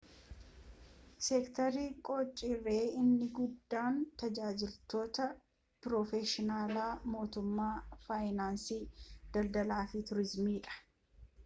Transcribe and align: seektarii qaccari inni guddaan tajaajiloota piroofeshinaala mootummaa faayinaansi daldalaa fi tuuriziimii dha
seektarii 1.25 1.89
qaccari 2.07 2.73
inni 3.01 3.27
guddaan 3.41 4.01
tajaajiloota 4.23 5.29
piroofeshinaala 5.83 6.89
mootummaa 7.13 7.71
faayinaansi 8.09 8.81
daldalaa 9.39 9.81
fi 9.95 10.05
tuuriziimii 10.11 10.59
dha 10.69 10.83